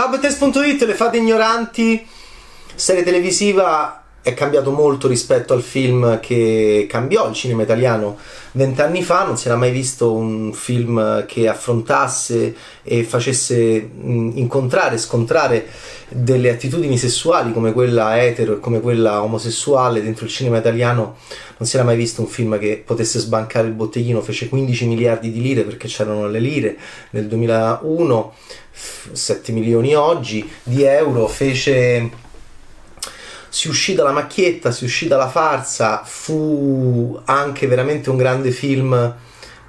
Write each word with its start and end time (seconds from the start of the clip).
Ciao 0.00 0.08
Bettes.it, 0.08 0.82
le 0.84 0.94
fate 0.94 1.18
ignoranti, 1.18 2.06
serie 2.74 3.02
televisiva 3.02 3.99
è 4.22 4.34
cambiato 4.34 4.70
molto 4.70 5.08
rispetto 5.08 5.54
al 5.54 5.62
film 5.62 6.20
che 6.20 6.86
cambiò 6.88 7.26
il 7.28 7.34
cinema 7.34 7.62
italiano 7.62 8.18
vent'anni 8.52 9.02
fa, 9.02 9.24
non 9.24 9.38
si 9.38 9.46
era 9.46 9.56
mai 9.56 9.70
visto 9.70 10.12
un 10.12 10.52
film 10.52 11.24
che 11.24 11.48
affrontasse 11.48 12.54
e 12.82 13.04
facesse 13.04 13.90
incontrare, 14.02 14.98
scontrare 14.98 15.66
delle 16.08 16.50
attitudini 16.50 16.98
sessuali 16.98 17.52
come 17.52 17.72
quella 17.72 18.22
etero 18.22 18.54
e 18.54 18.60
come 18.60 18.80
quella 18.80 19.22
omosessuale 19.22 20.02
dentro 20.02 20.26
il 20.26 20.30
cinema 20.30 20.58
italiano, 20.58 21.16
non 21.56 21.68
si 21.68 21.76
era 21.76 21.84
mai 21.84 21.96
visto 21.96 22.20
un 22.20 22.26
film 22.26 22.58
che 22.58 22.82
potesse 22.84 23.18
sbancare 23.20 23.68
il 23.68 23.74
botteghino, 23.74 24.20
fece 24.20 24.48
15 24.48 24.86
miliardi 24.86 25.30
di 25.30 25.40
lire 25.40 25.62
perché 25.62 25.88
c'erano 25.88 26.28
le 26.28 26.40
lire 26.40 26.76
nel 27.10 27.26
2001, 27.26 28.32
7 29.12 29.52
milioni 29.52 29.94
oggi 29.94 30.46
di 30.62 30.82
euro, 30.82 31.26
fece 31.26 32.28
si 33.50 33.68
uscì 33.68 33.94
dalla 33.94 34.12
macchietta, 34.12 34.70
si 34.70 34.84
uscì 34.84 35.08
dalla 35.08 35.28
farsa, 35.28 36.02
fu 36.04 37.20
anche 37.24 37.66
veramente 37.66 38.08
un 38.08 38.16
grande 38.16 38.52
film 38.52 39.14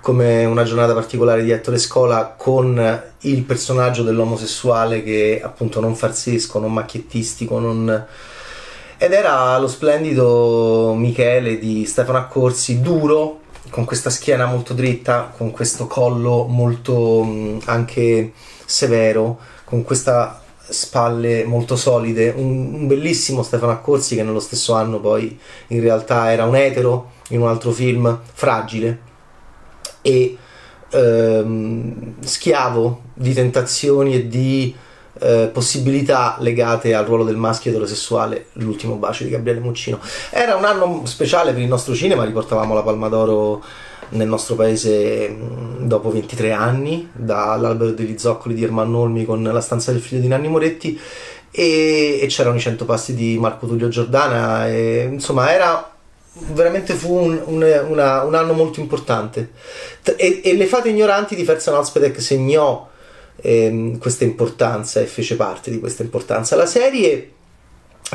come 0.02 0.46
una 0.46 0.64
giornata 0.64 0.94
particolare 0.94 1.44
di 1.44 1.52
Ettore 1.52 1.78
Scola 1.78 2.34
con 2.38 3.04
il 3.20 3.44
personaggio 3.44 4.04
dell'omosessuale 4.04 5.04
che 5.04 5.42
appunto 5.44 5.80
non 5.80 5.96
farsesco, 5.96 6.60
non 6.60 6.74
macchiettistico, 6.74 7.60
non... 7.60 8.06
ed 8.98 9.12
era 9.14 9.58
lo 9.58 9.68
splendido 9.68 10.94
Michele 10.96 11.58
di 11.58 11.86
Stefano 11.86 12.20
Accorsi, 12.20 12.82
duro, 12.82 13.40
con 13.70 13.86
questa 13.86 14.10
schiena 14.12 14.46
molto 14.46 14.74
dritta, 14.74 15.34
con 15.36 15.52
questo 15.52 15.88
collo 15.88 16.46
molto 16.46 17.58
anche 17.66 18.34
severo, 18.66 19.40
con 19.64 19.84
questa 19.84 20.41
spalle 20.72 21.44
molto 21.44 21.76
solide, 21.76 22.34
un, 22.36 22.74
un, 22.74 22.88
bellissimo 22.88 23.44
Stefano 23.44 23.72
Accorsi 23.72 24.16
che 24.16 24.24
nello 24.24 24.40
stesso 24.40 24.74
anno 24.74 25.00
poi 25.00 25.38
in 25.68 25.82
realtà 25.82 26.32
era 26.32 26.46
un 26.46 26.56
etero 26.56 27.12
in 27.30 27.42
un 27.42 27.48
altro 27.48 27.72
film, 27.72 28.20
Fragile, 28.34 29.00
e 30.02 30.38
ehm, 30.90 32.16
schiavo 32.20 33.02
di 33.14 33.34
tentazioni 33.34 34.16
e 34.16 34.28
di 34.28 34.76
eh, 35.20 35.50
possibilità 35.52 36.38
legate 36.40 36.94
al 36.94 37.06
ruolo 37.06 37.24
del 37.24 37.36
maschio 37.36 37.72
eterosessuale, 37.72 38.48
l'ultimo 38.54 38.96
bacio 38.96 39.24
di 39.24 39.30
Gabriele 39.30 39.60
Muccino. 39.60 40.00
Era 40.30 40.56
un 40.56 40.66
anno 40.66 41.02
speciale 41.06 41.52
per 41.52 41.62
il 41.62 41.68
nostro 41.68 41.94
cinema, 41.94 42.24
riportavamo 42.24 42.74
la 42.74 42.82
Palma 42.82 43.08
d'Oro 43.08 43.64
nel 44.12 44.28
nostro 44.28 44.56
paese 44.56 45.36
dopo 45.80 46.12
23 46.12 46.52
anni, 46.52 47.10
dall'albero 47.14 47.92
degli 47.92 48.18
zoccoli 48.18 48.56
di 48.56 48.64
Ermanno 48.64 49.00
Olmi 49.00 49.26
con 49.26 49.44
la 49.44 49.62
stanza 49.62 49.92
del 49.92 50.02
figlio 50.02 50.22
di 50.22 50.28
Nanni 50.28 50.48
Moretti 50.48 51.00
e, 51.52 52.20
e 52.22 52.26
c'erano 52.28 52.56
i 52.56 52.60
100 52.60 52.86
passi 52.86 53.14
di 53.14 53.38
Marco 53.38 53.68
Tullio 53.68 53.90
Giordana 53.90 54.70
e, 54.70 55.10
insomma 55.12 55.54
era 55.54 55.92
veramente 56.34 56.94
fu 56.94 57.14
un, 57.14 57.42
un, 57.46 57.86
una, 57.90 58.24
un 58.24 58.36
anno 58.36 58.54
molto 58.54 58.80
importante. 58.80 59.52
E, 60.16 60.42
e, 60.44 60.56
le 60.56 60.66
fate 60.66 60.90
ignoranti 60.90 61.36
di 61.36 61.44
Ferzan 61.44 61.76
Ospedek 61.76 62.22
segnò 62.22 62.90
ehm, 63.42 63.98
questa 63.98 64.24
importanza 64.24 65.00
e 65.02 65.06
fece 65.06 65.36
parte 65.36 65.72
di 65.72 65.80
questa 65.80 66.04
importanza. 66.04 66.56
La 66.56 66.66
serie 66.66 67.32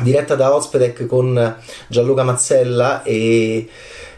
diretta 0.01 0.35
da 0.35 0.53
Ospedek 0.53 1.05
con 1.05 1.55
Gianluca 1.87 2.23
Mazzella 2.23 3.03
e 3.03 3.67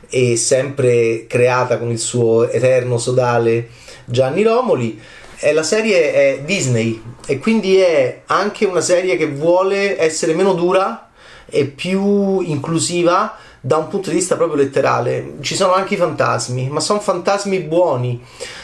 e 0.10 0.36
sempre 0.38 1.26
creata 1.28 1.78
con 1.78 1.92
il 1.92 2.00
suo 2.00 2.50
eterno 2.50 2.98
sodale 2.98 3.70
Gianni 4.06 4.44
Romoli. 4.44 5.00
Eh, 5.40 5.54
la 5.54 5.64
serie 5.64 6.14
è 6.14 6.42
Disney 6.44 7.02
e 7.26 7.38
quindi 7.38 7.78
è 7.78 8.24
anche 8.26 8.66
una 8.66 8.82
serie 8.82 9.16
che 9.16 9.28
vuole 9.28 10.00
essere 10.02 10.34
meno 10.34 10.54
dura 10.54 11.10
e 11.46 11.66
più 11.66 12.42
inclusiva 12.42 13.38
da 13.62 13.78
un 13.78 13.88
punto 13.88 14.10
di 14.10 14.16
vista 14.16 14.36
proprio 14.36 14.62
letterale. 14.64 15.36
Ci 15.42 15.56
sono 15.56 15.74
anche 15.74 15.94
i 15.94 15.98
fantasmi, 15.98 16.70
ma 16.70 16.80
sono 16.80 17.00
fantasmi 17.00 17.60
buoni. 17.60 18.22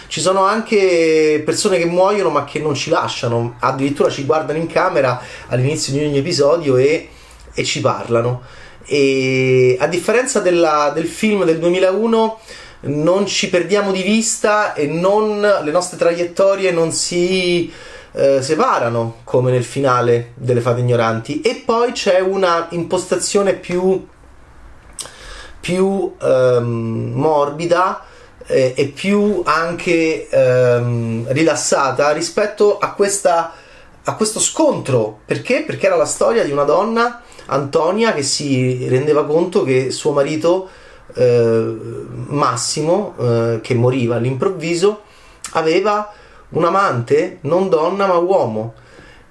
Ci 0.07 0.21
sono 0.21 0.43
anche 0.43 1.41
persone 1.45 1.77
che 1.77 1.85
muoiono 1.85 2.29
ma 2.29 2.43
che 2.43 2.59
non 2.59 2.75
ci 2.75 2.89
lasciano, 2.89 3.55
addirittura 3.59 4.09
ci 4.09 4.23
guardano 4.23 4.59
in 4.59 4.67
camera 4.67 5.19
all'inizio 5.47 5.93
di 5.93 6.05
ogni 6.05 6.17
episodio 6.19 6.77
e, 6.77 7.09
e 7.53 7.63
ci 7.63 7.81
parlano 7.81 8.63
e 8.85 9.77
a 9.79 9.87
differenza 9.87 10.39
della, 10.39 10.91
del 10.93 11.07
film 11.07 11.43
del 11.43 11.59
2001 11.59 12.39
non 12.81 13.25
ci 13.25 13.49
perdiamo 13.49 13.91
di 13.91 14.03
vista 14.03 14.73
e 14.73 14.85
non, 14.85 15.39
le 15.39 15.71
nostre 15.71 15.97
traiettorie 15.97 16.71
non 16.71 16.91
si 16.91 17.71
eh, 18.11 18.41
separano 18.41 19.17
come 19.23 19.51
nel 19.51 19.63
finale 19.63 20.31
delle 20.35 20.61
fate 20.61 20.81
ignoranti 20.81 21.41
e 21.41 21.63
poi 21.65 21.91
c'è 21.91 22.19
una 22.19 22.67
impostazione 22.71 23.55
più, 23.55 24.05
più 25.59 26.15
ehm, 26.21 27.11
morbida 27.13 28.03
eh, 28.45 28.73
e 28.75 28.85
più 28.87 29.41
anche 29.43 30.29
ehm, 30.29 31.25
rilassata 31.29 32.11
rispetto 32.11 32.77
a, 32.77 32.93
questa, 32.93 33.51
a 34.03 34.15
questo 34.15 34.39
scontro 34.39 35.19
perché? 35.25 35.63
Perché 35.63 35.87
era 35.87 35.95
la 35.95 36.05
storia 36.05 36.43
di 36.43 36.51
una 36.51 36.63
donna 36.63 37.23
Antonia 37.47 38.13
che 38.13 38.23
si 38.23 38.87
rendeva 38.87 39.25
conto 39.25 39.63
che 39.63 39.91
suo 39.91 40.11
marito 40.11 40.67
eh, 41.13 41.75
Massimo, 42.27 43.15
eh, 43.19 43.59
che 43.61 43.73
moriva 43.75 44.15
all'improvviso, 44.15 45.01
aveva 45.51 46.11
un 46.49 46.65
amante, 46.65 47.39
non 47.41 47.69
donna 47.69 48.07
ma 48.07 48.17
uomo, 48.17 48.73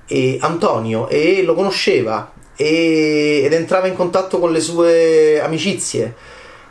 e 0.07 0.39
Antonio, 0.41 1.09
e 1.09 1.43
lo 1.43 1.55
conosceva 1.55 2.33
e, 2.57 3.43
ed 3.45 3.53
entrava 3.53 3.87
in 3.87 3.95
contatto 3.95 4.39
con 4.39 4.53
le 4.53 4.61
sue 4.61 5.41
amicizie. 5.41 6.15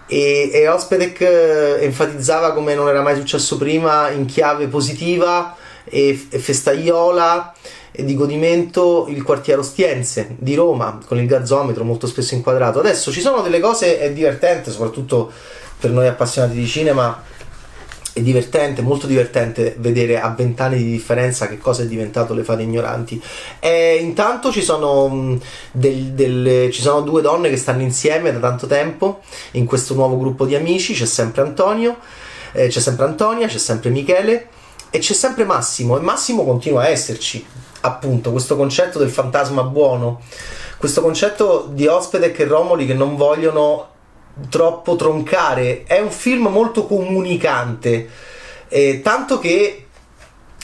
E, 0.07 0.49
e 0.51 0.67
Ospedek 0.67 1.21
eh, 1.21 1.77
enfatizzava 1.81 2.53
come 2.53 2.75
non 2.75 2.87
era 2.87 3.01
mai 3.01 3.15
successo 3.15 3.57
prima 3.57 4.09
in 4.09 4.25
chiave 4.25 4.67
positiva 4.67 5.55
e, 5.85 6.27
e 6.29 6.39
festaiola 6.39 7.53
e 7.95 8.03
di 8.03 8.15
godimento 8.15 9.05
il 9.07 9.21
quartiere 9.21 9.59
Ostiense 9.59 10.35
di 10.39 10.55
Roma 10.55 10.99
con 11.05 11.19
il 11.19 11.27
gazzometro 11.27 11.83
molto 11.83 12.07
spesso 12.07 12.33
inquadrato. 12.33 12.79
Adesso 12.79 13.11
ci 13.11 13.21
sono 13.21 13.41
delle 13.41 13.59
cose, 13.59 13.99
è 13.99 14.11
divertente, 14.11 14.71
soprattutto 14.71 15.31
per 15.79 15.91
noi 15.91 16.07
appassionati 16.07 16.55
di 16.55 16.67
cinema. 16.67 17.21
È 18.11 18.21
divertente, 18.21 18.83
molto 18.83 19.07
divertente 19.07 19.75
vedere 19.79 20.19
a 20.19 20.29
vent'anni 20.29 20.77
di 20.77 20.91
differenza 20.91 21.47
che 21.47 21.57
cosa 21.57 21.81
è 21.81 21.87
diventato 21.87 22.35
le 22.35 22.43
fate 22.43 22.61
ignoranti. 22.61 23.21
E 23.59 23.95
intanto 23.95 24.51
ci 24.51 24.61
sono, 24.61 25.39
del, 25.71 26.11
del, 26.11 26.71
ci 26.71 26.81
sono 26.81 27.01
due 27.01 27.21
donne 27.21 27.49
che 27.49 27.57
stanno 27.57 27.81
insieme 27.81 28.31
da 28.31 28.37
tanto 28.37 28.67
tempo 28.67 29.21
in 29.51 29.65
questo 29.65 29.95
nuovo 29.95 30.17
gruppo 30.17 30.45
di 30.45 30.53
amici. 30.53 30.93
C'è 30.93 31.07
sempre 31.07 31.41
Antonio, 31.41 31.97
eh, 32.51 32.67
c'è 32.67 32.79
sempre 32.79 33.05
Antonia, 33.05 33.47
c'è 33.47 33.57
sempre 33.57 33.89
Michele 33.89 34.47
e 34.91 34.99
c'è 34.99 35.13
sempre 35.13 35.43
Massimo. 35.43 35.97
E 35.97 36.01
Massimo 36.01 36.43
continua 36.43 36.83
a 36.83 36.89
esserci 36.89 37.43
appunto 37.85 38.31
questo 38.31 38.55
concetto 38.55 38.97
del 38.99 39.09
fantasma 39.09 39.63
buono, 39.63 40.21
questo 40.77 41.01
concetto 41.01 41.67
di 41.69 41.87
Ospedec 41.87 42.39
e 42.39 42.45
Romoli 42.45 42.85
che 42.85 42.93
non 42.93 43.15
vogliono 43.15 43.89
troppo 44.49 44.95
troncare. 44.95 45.83
È 45.83 45.99
un 45.99 46.11
film 46.11 46.47
molto 46.47 46.85
comunicante, 46.85 48.09
eh, 48.69 49.01
tanto 49.01 49.39
che 49.39 49.87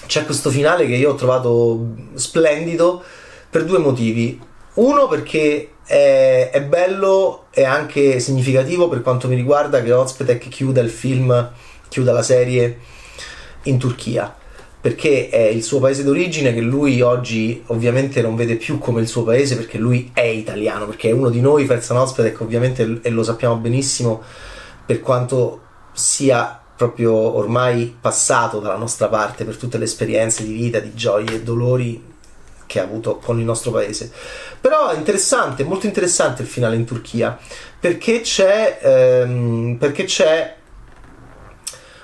c'è 0.06 0.26
questo 0.26 0.50
finale 0.50 0.88
che 0.88 0.96
io 0.96 1.12
ho 1.12 1.16
trovato 1.16 1.88
splendido 2.14 3.04
per 3.50 3.66
due 3.66 3.80
motivi. 3.80 4.40
Uno 4.76 5.08
perché 5.08 5.72
è, 5.86 6.50
è 6.52 6.62
bello 6.62 7.48
e 7.52 7.66
anche 7.66 8.20
significativo 8.20 8.88
per 8.88 9.02
quanto 9.02 9.28
mi 9.28 9.36
riguarda 9.36 9.82
che 9.82 9.92
Ozpetek 9.92 10.48
chiuda 10.48 10.80
il 10.80 10.90
film, 10.90 11.52
chiuda 11.90 12.14
la 12.14 12.24
serie 12.24 12.80
in 13.64 13.78
Turchia 13.78 14.39
perché 14.82 15.30
è 15.30 15.42
il 15.42 15.62
suo 15.62 15.80
paese 15.80 16.04
d'origine 16.04 16.54
che 16.54 16.62
lui 16.62 17.02
oggi 17.02 17.62
ovviamente 17.68 18.22
non 18.22 18.36
vede 18.36 18.56
più 18.56 18.78
come 18.78 19.02
il 19.02 19.08
suo 19.08 19.24
paese 19.24 19.58
perché 19.58 19.78
lui 19.78 20.12
è 20.14 20.22
italiano, 20.22 20.86
perché 20.86 21.10
è 21.10 21.14
uno 21.14 21.30
di 21.30 21.42
noi, 21.42 21.66
Ferzan 21.66 21.98
Ozpedek 21.98 22.40
ovviamente 22.40 23.00
e 23.02 23.10
lo 23.10 23.24
sappiamo 23.24 23.58
benissimo 23.58 24.22
per 24.86 25.02
quanto 25.02 25.62
sia 25.92 26.62
proprio 26.76 27.14
ormai 27.14 27.94
passato 28.00 28.60
dalla 28.60 28.78
nostra 28.78 29.10
parte 29.10 29.44
per 29.44 29.58
tutte 29.58 29.78
le 29.78 29.84
esperienze 29.84 30.46
di 30.46 30.54
vita, 30.54 30.80
di 30.80 30.94
gioie 30.94 31.34
e 31.34 31.44
dolori 31.44 32.02
che 32.66 32.80
ha 32.80 32.84
avuto 32.84 33.18
con 33.18 33.38
il 33.38 33.46
nostro 33.46 33.72
paese. 33.72 34.10
Però 34.62 34.90
è 34.90 34.96
interessante, 34.96 35.66
molto 35.66 35.88
interessante 35.88 36.44
il 36.44 36.48
finale 36.48 36.78
in 36.78 36.86
Turchia 36.86 37.38
perché 37.80 38.22
c'è, 38.22 38.80
ehm, 38.82 39.76
perché 39.78 40.06
c'è 40.06 40.56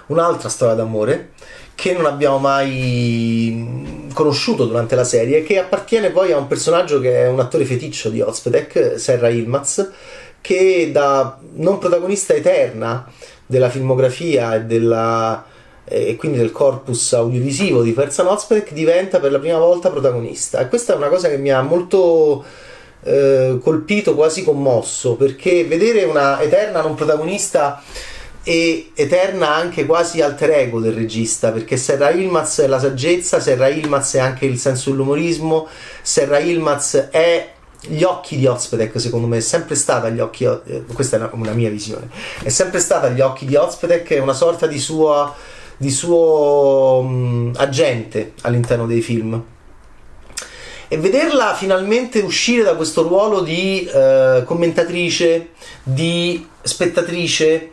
un'altra 0.08 0.50
storia 0.50 0.76
d'amore 0.76 1.32
che 1.76 1.94
non 1.94 2.06
abbiamo 2.06 2.40
mai 2.40 4.08
conosciuto 4.14 4.66
durante 4.66 4.96
la 4.96 5.04
serie, 5.04 5.44
che 5.44 5.60
appartiene 5.60 6.10
poi 6.10 6.32
a 6.32 6.38
un 6.38 6.48
personaggio 6.48 7.00
che 7.00 7.24
è 7.24 7.28
un 7.28 7.40
attore 7.40 7.66
feticcio 7.66 8.10
di 8.10 8.22
Ozpedek, 8.22 8.94
Serra 8.98 9.30
Ilmaz, 9.30 9.92
che 10.40 10.90
da 10.92 11.38
non 11.56 11.78
protagonista 11.78 12.34
eterna 12.34 13.12
della 13.46 13.70
filmografia 13.70 14.56
e 14.56 14.62
della, 14.64 15.46
e 15.84 16.16
quindi 16.16 16.38
del 16.38 16.52
corpus 16.52 17.14
audiovisivo 17.14 17.84
di 17.84 17.94
Ferzan 17.94 18.28
Ozpedek 18.28 18.72
diventa 18.72 19.20
per 19.20 19.32
la 19.32 19.40
prima 19.40 19.58
volta 19.58 19.90
protagonista. 19.90 20.60
E 20.60 20.70
questa 20.70 20.94
è 20.94 20.96
una 20.96 21.10
cosa 21.10 21.30
che 21.30 21.38
mi 21.38 21.52
ha 21.52 21.62
molto 21.62 22.44
eh, 23.04 23.60
colpito, 23.62 24.16
quasi 24.16 24.44
commosso 24.44 25.16
perché 25.16 25.66
vedere 25.66 26.04
una 26.06 26.42
eterna 26.42 26.82
non 26.82 26.96
protagonista 26.96 27.82
e 28.48 28.92
eterna 28.94 29.56
anche 29.56 29.88
quasi 29.88 30.22
alter 30.22 30.52
ego 30.52 30.80
del 30.80 30.94
regista 30.94 31.52
perché 31.52 31.78
Serra 31.78 32.12
Ilmaz 32.12 32.60
è 32.60 32.68
la 32.68 32.80
saggezza, 32.80 33.40
Serra 33.40 33.68
Ilmaz 33.68 34.14
è 34.14 34.20
anche 34.20 34.46
il 34.46 34.60
senso 34.60 34.92
dell'umorismo, 34.92 35.68
Serra 36.02 36.38
Ilmaz 36.38 37.08
è 37.10 37.54
gli 37.88 38.04
occhi 38.04 38.38
di 38.38 38.46
Ozpedek 38.46 39.00
secondo 39.02 39.26
me 39.26 39.38
è 39.38 39.42
sempre 39.42 39.76
stata 39.76 40.10
gli 40.10 40.20
occhi 40.20 40.44
eh, 40.44 40.84
questa 40.94 41.18
è 41.18 41.20
una, 41.20 41.30
una, 41.34 41.52
mia 41.52 41.70
visione 41.70 42.10
è 42.42 42.50
sempre 42.50 42.80
stata 42.80 43.10
gli 43.10 43.22
occhi 43.22 43.46
di 43.46 43.56
Ozpedek 43.56 44.10
è 44.10 44.20
una 44.20 44.34
sorta 44.34 44.66
di 44.66 44.80
sua 44.80 45.36
di 45.78 45.92
suo 45.92 47.00
um, 47.00 47.52
agente 47.56 48.34
all'interno 48.42 48.86
dei 48.86 49.02
film. 49.02 49.42
E 50.88 50.98
vederla 50.98 51.56
finalmente 51.56 52.20
uscire 52.20 52.64
da 52.64 52.76
questo 52.76 53.02
ruolo 53.02 53.42
di 53.42 53.90
uh, 53.92 54.44
commentatrice 54.44 55.50
di 55.82 56.48
spettatrice 56.62 57.72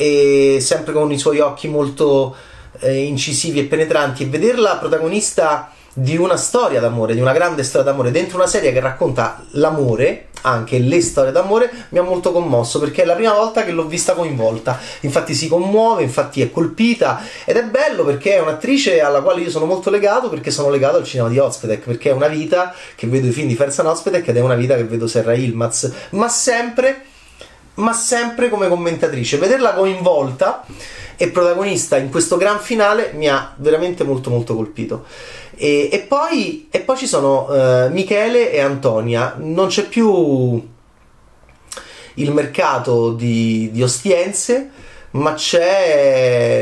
e 0.00 0.58
sempre 0.60 0.92
con 0.92 1.10
i 1.10 1.18
suoi 1.18 1.40
occhi 1.40 1.66
molto 1.66 2.32
eh, 2.78 3.02
incisivi 3.02 3.58
e 3.58 3.64
penetranti 3.64 4.22
e 4.22 4.26
vederla 4.26 4.76
protagonista 4.76 5.72
di 5.92 6.16
una 6.16 6.36
storia 6.36 6.78
d'amore, 6.78 7.14
di 7.14 7.20
una 7.20 7.32
grande 7.32 7.64
storia 7.64 7.90
d'amore, 7.90 8.12
dentro 8.12 8.36
una 8.36 8.46
serie 8.46 8.72
che 8.72 8.78
racconta 8.78 9.44
l'amore, 9.52 10.28
anche 10.42 10.78
le 10.78 11.00
storie 11.00 11.32
d'amore, 11.32 11.68
mi 11.88 11.98
ha 11.98 12.02
molto 12.02 12.30
commosso 12.30 12.78
perché 12.78 13.02
è 13.02 13.04
la 13.04 13.14
prima 13.14 13.32
volta 13.32 13.64
che 13.64 13.72
l'ho 13.72 13.86
vista 13.86 14.12
coinvolta. 14.12 14.78
Infatti 15.00 15.34
si 15.34 15.48
commuove, 15.48 16.04
infatti 16.04 16.40
è 16.40 16.52
colpita 16.52 17.20
ed 17.44 17.56
è 17.56 17.64
bello 17.64 18.04
perché 18.04 18.36
è 18.36 18.40
un'attrice 18.40 19.00
alla 19.00 19.20
quale 19.20 19.40
io 19.40 19.50
sono 19.50 19.64
molto 19.64 19.90
legato 19.90 20.28
perché 20.28 20.52
sono 20.52 20.70
legato 20.70 20.98
al 20.98 21.04
cinema 21.04 21.28
di 21.28 21.38
Ozpedek, 21.38 21.84
perché 21.84 22.10
è 22.10 22.12
una 22.12 22.28
vita 22.28 22.72
che 22.94 23.08
vedo 23.08 23.26
i 23.26 23.32
film 23.32 23.48
di 23.48 23.56
Ferzan 23.56 23.86
Ozpedek 23.86 24.28
ed 24.28 24.36
è 24.36 24.40
una 24.40 24.54
vita 24.54 24.76
che 24.76 24.84
vedo 24.84 25.08
Serra 25.08 25.34
Ilmaz, 25.34 25.90
ma 26.10 26.28
sempre 26.28 27.02
ma 27.78 27.92
sempre 27.92 28.48
come 28.48 28.68
commentatrice. 28.68 29.38
Vederla 29.38 29.74
coinvolta 29.74 30.64
e 31.16 31.30
protagonista 31.30 31.96
in 31.96 32.10
questo 32.10 32.36
gran 32.36 32.60
finale 32.60 33.12
mi 33.14 33.28
ha 33.28 33.52
veramente 33.56 34.04
molto 34.04 34.30
molto 34.30 34.54
colpito. 34.54 35.04
E, 35.56 35.88
e, 35.90 35.98
poi, 36.00 36.68
e 36.70 36.80
poi, 36.80 36.96
ci 36.96 37.06
sono 37.06 37.48
uh, 37.48 37.90
Michele 37.90 38.52
e 38.52 38.60
Antonia. 38.60 39.34
Non 39.38 39.66
c'è 39.66 39.84
più 39.84 40.68
il 42.14 42.32
mercato 42.32 43.12
di, 43.12 43.70
di 43.72 43.82
Ostiense, 43.82 44.70
ma, 45.12 45.34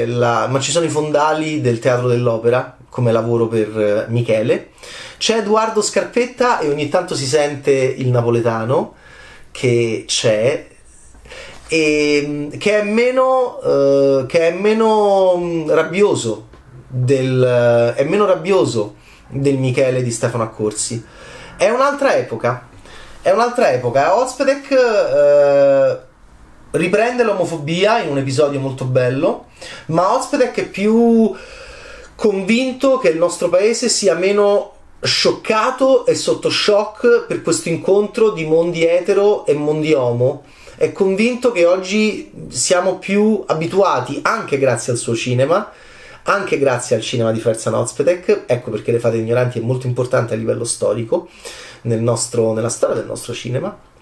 la, 0.06 0.46
ma 0.48 0.60
ci 0.60 0.70
sono 0.70 0.86
i 0.86 0.90
fondali 0.90 1.60
del 1.60 1.78
teatro 1.78 2.08
dell'opera 2.08 2.76
come 2.88 3.12
lavoro 3.12 3.48
per 3.48 4.06
uh, 4.08 4.10
Michele. 4.10 4.70
C'è 5.18 5.38
Edoardo 5.38 5.82
Scarpetta 5.82 6.60
e 6.60 6.68
ogni 6.68 6.88
tanto 6.88 7.14
si 7.14 7.26
sente 7.26 7.72
il 7.72 8.08
napoletano 8.08 8.94
che 9.50 10.04
c'è 10.06 10.66
e, 11.68 12.48
che 12.58 12.80
è 12.80 12.82
meno, 12.82 13.58
uh, 13.58 14.26
che 14.26 14.48
è 14.48 14.52
meno 14.52 15.36
mm, 15.36 15.70
rabbioso 15.70 16.48
del, 16.88 17.94
è 17.96 18.04
meno 18.04 18.26
rabbioso 18.26 18.94
del 19.28 19.58
Michele 19.58 20.02
di 20.02 20.10
Stefano 20.10 20.44
Accorsi. 20.44 21.04
È 21.56 21.68
un'altra 21.68 22.16
epoca. 22.16 22.68
È 23.20 23.30
un'altra 23.30 23.72
epoca. 23.72 24.16
Ozpedek 24.16 24.70
uh, 24.70 26.76
riprende 26.76 27.24
l'omofobia 27.24 28.00
in 28.00 28.10
un 28.10 28.18
episodio 28.18 28.60
molto 28.60 28.84
bello, 28.84 29.46
ma 29.86 30.14
Ozpedek 30.14 30.56
è 30.56 30.68
più 30.68 31.32
convinto 32.14 32.98
che 32.98 33.08
il 33.08 33.18
nostro 33.18 33.48
paese 33.48 33.88
sia 33.88 34.14
meno 34.14 34.72
scioccato 35.02 36.06
e 36.06 36.14
sotto 36.14 36.48
shock 36.48 37.26
per 37.26 37.42
questo 37.42 37.68
incontro 37.68 38.30
di 38.30 38.46
mondi 38.46 38.84
etero 38.84 39.44
e 39.44 39.54
mondi 39.54 39.92
omo 39.92 40.44
è 40.76 40.92
convinto 40.92 41.52
che 41.52 41.64
oggi 41.64 42.30
siamo 42.48 42.98
più 42.98 43.42
abituati, 43.46 44.20
anche 44.22 44.58
grazie 44.58 44.92
al 44.92 44.98
suo 44.98 45.14
cinema, 45.14 45.72
anche 46.24 46.58
grazie 46.58 46.96
al 46.96 47.02
cinema 47.02 47.32
di 47.32 47.40
Ferzan 47.40 47.74
Ozpetek, 47.74 48.44
ecco 48.46 48.70
perché 48.70 48.92
Le 48.92 48.98
Fate 48.98 49.16
Ignoranti 49.16 49.58
è 49.58 49.62
molto 49.62 49.86
importante 49.86 50.34
a 50.34 50.36
livello 50.36 50.64
storico 50.64 51.28
nel 51.82 52.00
nostro, 52.00 52.52
nella 52.52 52.68
storia 52.68 52.96
del 52.96 53.06
nostro 53.06 53.32
cinema. 53.32 53.94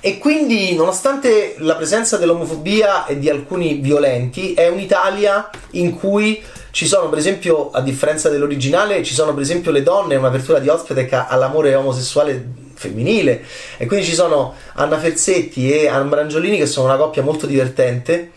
E 0.00 0.18
quindi, 0.18 0.74
nonostante 0.74 1.56
la 1.58 1.74
presenza 1.74 2.16
dell'omofobia 2.16 3.04
e 3.06 3.18
di 3.18 3.28
alcuni 3.28 3.74
violenti, 3.74 4.54
è 4.54 4.68
un'Italia 4.68 5.50
in 5.72 5.98
cui 5.98 6.40
ci 6.70 6.86
sono, 6.86 7.08
per 7.08 7.18
esempio, 7.18 7.70
a 7.72 7.80
differenza 7.80 8.28
dell'originale, 8.28 9.02
ci 9.02 9.12
sono, 9.12 9.34
per 9.34 9.42
esempio, 9.42 9.72
le 9.72 9.82
donne, 9.82 10.14
un'apertura 10.14 10.60
di 10.60 10.68
Ozpetek 10.68 11.26
all'amore 11.28 11.74
omosessuale 11.74 12.66
femminile. 12.78 13.42
E 13.76 13.86
quindi 13.86 14.06
ci 14.06 14.14
sono 14.14 14.54
Anna 14.74 14.98
Ferzetti 14.98 15.70
e 15.70 15.88
Anna 15.88 16.04
Brangiolini 16.04 16.56
che 16.56 16.66
sono 16.66 16.86
una 16.86 16.96
coppia 16.96 17.22
molto 17.22 17.46
divertente 17.46 18.30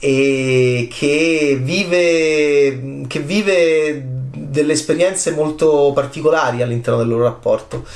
e 0.00 0.88
che 0.92 1.58
vive, 1.60 3.06
che 3.06 3.20
vive 3.20 4.02
delle 4.04 4.72
esperienze 4.72 5.30
molto 5.30 5.92
particolari 5.94 6.60
all'interno 6.60 6.98
del 6.98 7.08
loro 7.08 7.22
rapporto. 7.22 7.86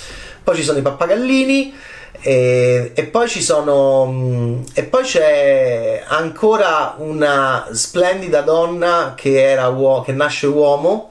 Poi 0.45 0.55
ci 0.55 0.63
sono 0.63 0.79
i 0.79 0.83
pappagallini. 0.83 1.75
E, 2.23 2.93
e, 2.95 3.05
poi 3.05 3.29
ci 3.29 3.43
sono 3.43 4.63
e 4.73 4.85
poi 4.85 5.05
c'è 5.05 6.03
ancora 6.07 6.95
una 6.97 7.69
splendida 7.73 8.41
donna 8.41 9.13
che 9.15 9.39
era 9.39 9.69
uo- 9.69 10.01
che 10.01 10.13
nasce 10.13 10.47
uomo 10.47 11.11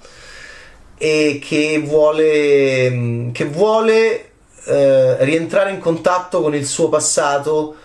e 0.98 1.40
che 1.42 1.81
vuole 1.86 3.30
che 3.31 3.46
vuole 3.46 4.31
eh, 4.66 5.24
rientrare 5.24 5.72
in 5.72 5.80
contatto 5.80 6.42
con 6.42 6.56
il 6.56 6.66
suo 6.66 6.90
passato 6.90 7.76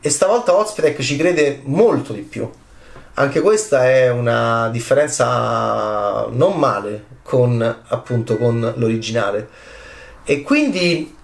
e 0.00 0.10
stavolta 0.10 0.54
Ozpedek 0.56 1.00
ci 1.00 1.16
crede 1.16 1.60
molto 1.64 2.12
di 2.12 2.20
più. 2.20 2.48
Anche 3.14 3.40
questa 3.40 3.88
è 3.88 4.10
una 4.10 4.68
differenza 4.70 6.26
non 6.30 6.56
male 6.56 7.04
con 7.22 7.82
appunto 7.88 8.36
con 8.36 8.74
l'originale. 8.76 9.48
E 10.24 10.42
quindi 10.42 11.16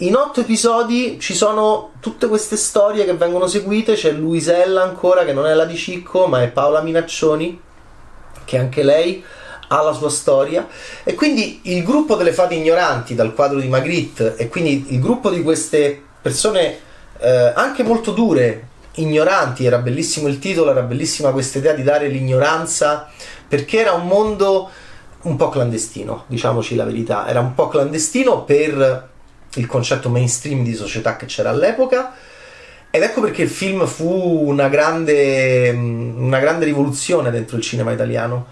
in 0.00 0.16
otto 0.16 0.40
episodi 0.40 1.18
ci 1.20 1.34
sono 1.34 1.92
tutte 2.00 2.26
queste 2.26 2.56
storie 2.56 3.04
che 3.04 3.14
vengono 3.14 3.46
seguite. 3.46 3.94
C'è 3.94 4.10
Luisella 4.10 4.82
ancora, 4.82 5.24
che 5.24 5.32
non 5.32 5.46
è 5.46 5.54
la 5.54 5.64
di 5.64 5.76
Cicco, 5.76 6.26
ma 6.26 6.42
è 6.42 6.48
Paola 6.48 6.82
Minaccioni, 6.82 7.60
che 8.44 8.58
anche 8.58 8.82
lei 8.82 9.24
ha 9.68 9.82
la 9.82 9.92
sua 9.92 10.10
storia. 10.10 10.66
E 11.04 11.14
quindi 11.14 11.60
il 11.64 11.82
gruppo 11.82 12.16
delle 12.16 12.32
fate 12.32 12.54
ignoranti 12.54 13.14
dal 13.14 13.34
quadro 13.34 13.58
di 13.58 13.68
Magritte 13.68 14.36
e 14.36 14.48
quindi 14.48 14.86
il 14.88 15.00
gruppo 15.00 15.30
di 15.30 15.42
queste 15.42 16.00
persone 16.20 16.78
eh, 17.18 17.52
anche 17.54 17.82
molto 17.82 18.12
dure, 18.12 18.68
ignoranti, 18.94 19.64
era 19.64 19.78
bellissimo 19.78 20.28
il 20.28 20.38
titolo, 20.38 20.70
era 20.70 20.82
bellissima 20.82 21.30
questa 21.30 21.58
idea 21.58 21.72
di 21.72 21.82
dare 21.82 22.08
l'ignoranza 22.08 23.08
perché 23.46 23.80
era 23.80 23.92
un 23.92 24.06
mondo 24.06 24.70
un 25.22 25.36
po' 25.36 25.48
clandestino, 25.48 26.24
diciamoci 26.28 26.74
la 26.76 26.84
verità, 26.84 27.26
era 27.28 27.40
un 27.40 27.54
po' 27.54 27.68
clandestino 27.68 28.44
per 28.44 29.08
il 29.54 29.66
concetto 29.66 30.08
mainstream 30.08 30.62
di 30.62 30.74
società 30.74 31.16
che 31.16 31.26
c'era 31.26 31.50
all'epoca 31.50 32.14
ed 32.90 33.02
ecco 33.02 33.20
perché 33.20 33.42
il 33.42 33.48
film 33.48 33.86
fu 33.86 34.48
una 34.48 34.68
grande, 34.68 35.70
una 35.70 36.38
grande 36.38 36.64
rivoluzione 36.64 37.30
dentro 37.30 37.56
il 37.56 37.62
cinema 37.62 37.92
italiano 37.92 38.46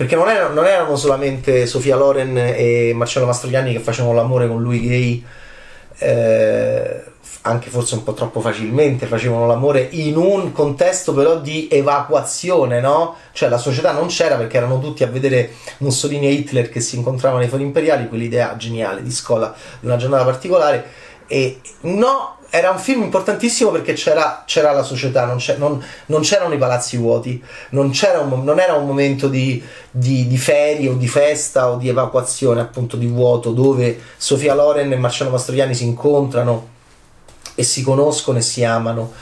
perché 0.00 0.16
non 0.16 0.30
erano, 0.30 0.54
non 0.54 0.64
erano 0.64 0.96
solamente 0.96 1.66
Sofia 1.66 1.94
Loren 1.94 2.34
e 2.38 2.92
Marcello 2.94 3.26
Mastroianni 3.26 3.74
che 3.74 3.80
facevano 3.80 4.14
l'amore 4.14 4.48
con 4.48 4.62
lui 4.62 4.80
gay, 4.80 5.22
eh, 5.98 7.02
anche 7.42 7.68
forse 7.68 7.96
un 7.96 8.02
po' 8.02 8.14
troppo 8.14 8.40
facilmente, 8.40 9.04
facevano 9.04 9.46
l'amore 9.46 9.86
in 9.90 10.16
un 10.16 10.52
contesto 10.52 11.12
però 11.12 11.38
di 11.38 11.68
evacuazione, 11.70 12.80
no? 12.80 13.14
Cioè 13.32 13.50
la 13.50 13.58
società 13.58 13.92
non 13.92 14.06
c'era 14.06 14.36
perché 14.36 14.56
erano 14.56 14.80
tutti 14.80 15.02
a 15.02 15.06
vedere 15.06 15.50
Mussolini 15.80 16.28
e 16.28 16.32
Hitler 16.32 16.70
che 16.70 16.80
si 16.80 16.96
incontravano 16.96 17.40
nei 17.40 17.50
fori 17.50 17.64
imperiali, 17.64 18.08
quell'idea 18.08 18.56
geniale 18.56 19.02
di 19.02 19.10
scuola 19.10 19.54
di 19.80 19.84
una 19.84 19.96
giornata 19.96 20.24
particolare. 20.24 21.08
E 21.32 21.60
no, 21.82 22.38
era 22.50 22.70
un 22.70 22.80
film 22.80 23.02
importantissimo 23.02 23.70
perché 23.70 23.92
c'era, 23.92 24.42
c'era 24.44 24.72
la 24.72 24.82
società, 24.82 25.24
non, 25.24 25.38
non, 25.58 25.84
non, 26.06 26.20
c'erano 26.22 26.52
i 26.52 26.58
palazzi 26.58 26.96
vuoti, 26.96 27.40
non, 27.70 27.92
un, 27.92 28.44
non 28.44 28.58
era 28.58 28.74
un 28.74 28.84
momento 28.84 29.28
di, 29.28 29.62
di, 29.92 30.26
di, 30.26 30.36
ferie 30.36 30.88
o 30.88 30.94
di 30.94 31.06
festa 31.06 31.70
o 31.70 31.76
di 31.76 31.88
evacuazione, 31.88 32.60
appunto 32.60 32.96
di 32.96 33.06
vuoto, 33.06 33.52
dove 33.52 33.96
Sofia 34.16 34.54
Loren 34.54 34.90
e 34.90 34.96
Marcello 34.96 35.30
Mastroianni 35.30 35.74
si 35.74 35.84
incontrano 35.84 36.68
e 37.54 37.62
si 37.62 37.82
conoscono 37.82 38.38
e 38.38 38.42
si 38.42 38.64
amano 38.64 39.12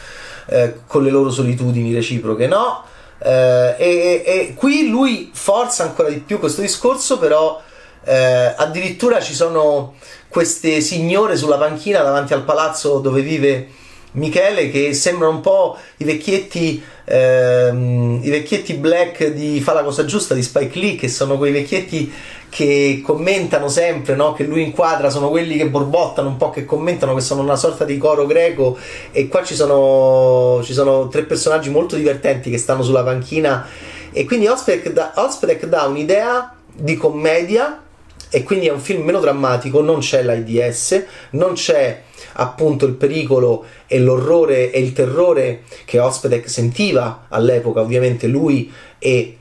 eh, 0.46 0.80
con 0.86 1.02
le 1.02 1.10
loro 1.10 1.30
solitudini 1.30 1.92
reciproche, 1.92 2.46
no? 2.46 2.84
Eh, 3.18 3.74
e, 3.76 4.22
e, 4.24 4.54
qui 4.54 4.88
lui 4.88 5.30
forza 5.34 5.82
ancora 5.82 6.08
di 6.08 6.20
più 6.20 6.38
questo 6.38 6.62
discorso, 6.62 7.18
però 7.18 7.60
eh, 8.04 8.54
addirittura 8.56 9.20
ci 9.20 9.34
sono 9.34 9.96
queste 10.28 10.80
signore 10.80 11.37
sulla 11.37 11.56
panchina 11.56 12.02
davanti 12.02 12.32
al 12.32 12.44
palazzo 12.44 12.99
dove 12.99 13.23
vive 13.23 13.68
Michele 14.12 14.70
che 14.70 14.94
sembrano 14.94 15.35
un 15.35 15.40
po' 15.40 15.76
i 15.99 16.04
vecchietti 16.04 16.82
ehm, 17.04 18.20
i 18.23 18.30
vecchietti 18.30 18.75
black 18.75 19.26
di 19.28 19.61
Fa 19.61 19.73
la 19.73 19.82
cosa 19.82 20.04
giusta 20.04 20.35
di 20.35 20.42
Spike 20.42 20.78
Lee 20.78 20.97
che 20.97 21.08
sono 21.08 21.37
quei 21.37 21.52
vecchietti 21.52 22.12
che 22.49 23.02
commentano 23.04 23.68
sempre, 23.68 24.14
no? 24.14 24.32
che 24.32 24.44
lui 24.44 24.62
inquadra, 24.62 25.11
sono 25.11 25.28
quelli 25.28 25.56
che 25.58 25.68
borbottano 25.68 26.28
un 26.28 26.37
po', 26.38 26.49
che 26.50 26.64
commentano, 26.64 27.14
che 27.14 27.20
sono 27.20 27.42
una 27.42 27.56
sorta 27.56 27.85
di 27.85 27.99
coro 27.99 28.26
greco 28.26 28.78
e 29.12 29.28
qua 29.28 29.44
ci 29.44 29.54
sono, 29.54 30.62
ci 30.64 30.73
sono 30.73 31.08
tre 31.08 31.25
personaggi 31.25 31.68
molto 31.68 31.97
divertenti 31.97 32.50
che 32.50 32.58
stanno 32.58 32.82
sulla 32.82 33.02
panchina 33.02 33.66
e 34.11 34.25
quindi 34.25 34.47
Ospedek 34.47 35.66
dà, 35.66 35.85
un'idea 35.87 36.54
di 36.73 36.97
commedia 36.97 37.82
e 38.30 38.42
quindi 38.42 38.66
è 38.66 38.73
un 38.73 38.80
film 38.80 39.04
meno 39.04 39.20
drammatico, 39.20 39.80
non 39.80 40.00
c'è 40.00 40.23
l'AIDS, 40.23 41.04
non 41.30 41.54
c'è 41.54 42.02
appunto 42.35 42.87
il 42.87 42.94
pericolo 42.94 43.64
e 43.87 43.99
l'orrore 43.99 44.70
e 44.70 44.80
il 44.80 44.92
terrore 44.92 45.62
che 45.85 45.99
Ospedek 45.99 46.49
sentiva 46.49 47.26
all'epoca, 47.28 47.80
ovviamente 47.80 48.26
lui 48.26 48.73
e 48.99 49.38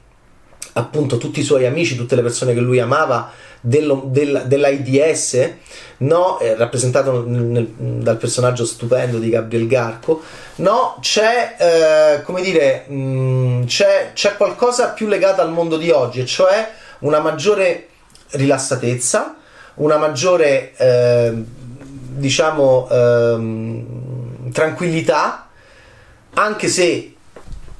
appunto 0.74 1.18
tutti 1.18 1.40
i 1.40 1.44
suoi 1.44 1.66
amici, 1.66 1.96
tutte 1.96 2.16
le 2.16 2.22
persone 2.22 2.54
che 2.54 2.60
lui 2.60 2.80
amava 2.80 3.32
dello, 3.60 4.04
del, 4.06 4.44
dell'AIDS, 4.46 5.50
no, 5.98 6.40
eh, 6.40 6.56
rappresentato 6.56 7.24
nel, 7.26 7.68
dal 7.68 8.18
personaggio 8.18 8.66
stupendo 8.66 9.18
di 9.18 9.30
Gabriel 9.30 9.68
Garco, 9.68 10.22
no, 10.58 10.98
c'è, 11.02 11.56
eh, 11.58 12.22
come 12.22 12.42
dire, 12.42 12.86
mh, 12.88 12.96
mm, 12.96 13.64
c'è, 13.66 14.12
c'è 14.14 14.38
qualcosa 14.38 14.90
più 14.90 15.08
legato 15.08 15.42
al 15.42 15.52
mondo 15.52 15.78
di 15.78 15.90
oggi, 15.90 16.26
cioè 16.26 16.70
una 17.00 17.20
maggiore 17.20 17.87
rilassatezza, 18.32 19.36
una 19.76 19.98
maggiore, 19.98 20.76
eh, 20.76 21.34
diciamo, 22.18 22.88
ehm, 22.90 24.52
tranquillità, 24.52 25.50
anche 26.34 26.68
se 26.68 27.14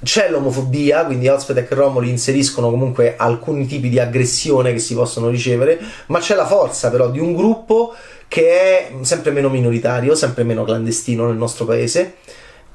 c'è 0.04 0.30
l'omofobia, 0.30 1.06
quindi 1.06 1.28
Ozpedek 1.28 1.72
e 1.72 1.76
Romoli 1.76 2.10
inseriscono 2.10 2.70
comunque 2.70 3.16
alcuni 3.18 3.66
tipi 3.66 3.90
di 3.90 4.00
aggressione 4.00 4.72
che 4.72 4.80
si 4.80 4.94
possono 4.94 5.30
ricevere, 5.30 5.80
ma 6.08 6.20
c'è 6.20 6.36
la 6.36 6.46
forza 6.46 6.90
però 6.92 7.10
di 7.10 7.20
un 7.20 7.36
gruppo 7.36 7.94
che 8.28 8.50
è 8.50 8.92
sempre 9.02 9.32
meno 9.32 9.50
minoritario, 9.50 10.14
sempre 10.16 10.44
meno 10.44 10.64
clandestino 10.64 11.28
nel 11.28 11.36
nostro 11.38 11.66
paese. 11.66 12.16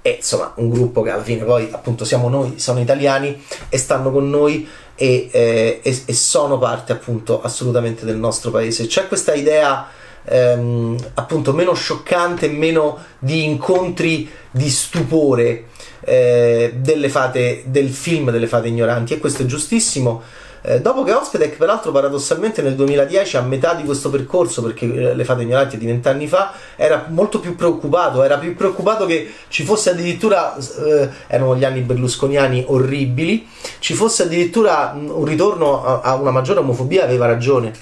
E 0.04 0.16
insomma 0.16 0.52
un 0.56 0.68
gruppo 0.68 1.02
che 1.02 1.10
alla 1.10 1.22
fine 1.22 1.44
poi 1.44 1.68
appunto 1.70 2.04
siamo 2.04 2.28
noi, 2.28 2.58
sono 2.58 2.80
italiani 2.80 3.40
e 3.68 3.78
stanno 3.78 4.10
con 4.10 4.28
noi 4.28 4.66
e, 4.94 5.28
eh, 5.32 5.80
e, 5.82 6.02
e 6.04 6.12
sono 6.14 6.58
parte 6.58 6.92
appunto 6.92 7.42
assolutamente 7.42 8.04
del 8.04 8.16
nostro 8.16 8.50
paese. 8.50 8.86
C'è 8.86 9.08
questa 9.08 9.34
idea 9.34 9.88
ehm, 10.24 10.96
appunto 11.14 11.52
meno 11.52 11.74
scioccante, 11.74 12.48
meno 12.48 12.98
di 13.18 13.44
incontri 13.44 14.28
di 14.50 14.68
stupore 14.68 15.66
eh, 16.00 16.74
delle 16.76 17.08
fate, 17.08 17.64
del 17.66 17.90
film 17.90 18.30
delle 18.30 18.46
fate 18.46 18.68
ignoranti 18.68 19.14
e 19.14 19.18
questo 19.18 19.42
è 19.42 19.46
giustissimo. 19.46 20.22
Eh, 20.64 20.80
dopo 20.80 21.02
che 21.02 21.12
Ospedec, 21.12 21.56
peraltro, 21.56 21.90
paradossalmente 21.90 22.62
nel 22.62 22.76
2010, 22.76 23.36
a 23.36 23.40
metà 23.42 23.74
di 23.74 23.82
questo 23.82 24.10
percorso, 24.10 24.62
perché 24.62 24.86
eh, 24.86 25.14
le 25.14 25.24
fate 25.24 25.42
ignoranti 25.42 25.76
di 25.76 25.86
vent'anni 25.86 26.28
fa, 26.28 26.52
era 26.76 27.06
molto 27.08 27.40
più 27.40 27.56
preoccupato. 27.56 28.22
Era 28.22 28.38
più 28.38 28.54
preoccupato 28.54 29.04
che 29.04 29.32
ci 29.48 29.64
fosse 29.64 29.90
addirittura, 29.90 30.56
eh, 30.56 31.08
erano 31.26 31.56
gli 31.56 31.64
anni 31.64 31.80
berlusconiani 31.80 32.64
orribili, 32.68 33.48
ci 33.80 33.94
fosse 33.94 34.22
addirittura 34.22 34.94
un 34.94 35.24
ritorno 35.24 35.84
a, 35.84 36.00
a 36.00 36.14
una 36.14 36.30
maggiore 36.30 36.60
omofobia. 36.60 37.02
Aveva 37.02 37.26
ragione 37.26 37.72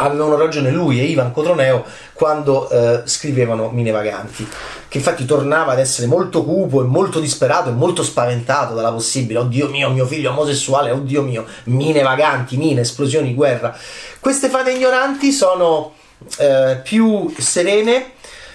avevano 0.00 0.36
ragione 0.36 0.70
lui 0.70 0.98
e 0.98 1.04
Ivan 1.04 1.32
Cotroneo 1.32 1.84
quando 2.12 2.68
eh, 2.70 3.02
scrivevano 3.04 3.70
Mine 3.70 3.90
Vaganti, 3.90 4.46
che 4.88 4.98
infatti 4.98 5.24
tornava 5.24 5.72
ad 5.72 5.78
essere 5.78 6.06
molto 6.06 6.42
cupo 6.44 6.80
e 6.80 6.84
molto 6.84 7.20
disperato 7.20 7.68
e 7.68 7.72
molto 7.72 8.02
spaventato 8.02 8.74
dalla 8.74 8.92
possibile, 8.92 9.40
oddio 9.40 9.68
mio, 9.68 9.90
mio 9.90 10.06
figlio 10.06 10.30
omosessuale, 10.30 10.90
oddio 10.90 11.22
mio, 11.22 11.46
mine 11.64 12.02
vaganti, 12.02 12.56
mine, 12.56 12.80
esplosioni, 12.80 13.34
guerra. 13.34 13.76
Queste 14.18 14.48
fate 14.48 14.72
ignoranti 14.72 15.32
sono 15.32 15.92
eh, 16.38 16.80
più 16.82 17.32
serene, 17.38 18.12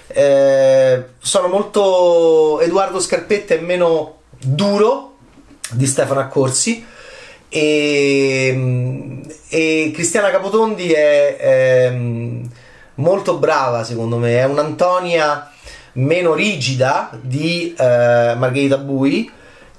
eh, 0.08 1.04
sono 1.18 1.48
molto... 1.48 2.60
Edoardo 2.60 3.00
Scarpetta 3.00 3.54
è 3.54 3.58
meno 3.58 4.18
duro 4.38 5.14
di 5.70 5.86
Stefano 5.86 6.20
Accorsi, 6.20 6.84
e, 7.56 9.22
e 9.48 9.90
Cristiana 9.94 10.30
Capotondi 10.30 10.92
è, 10.92 11.36
è, 11.38 11.98
molto 12.96 13.38
brava 13.38 13.82
secondo 13.82 14.18
me, 14.18 14.36
è 14.36 14.44
un'Antonia 14.44 15.50
meno 15.94 16.34
rigida 16.34 17.18
di 17.18 17.74
eh, 17.78 18.34
Margherita 18.36 18.76
Bui 18.76 19.30